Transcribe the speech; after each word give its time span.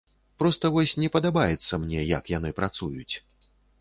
Проста 0.43 0.69
вось 0.77 0.93
не 1.01 1.09
падабаецца 1.15 1.79
мне, 1.83 2.01
як 2.17 2.33
яны 2.37 2.49
працуюць. 2.61 3.15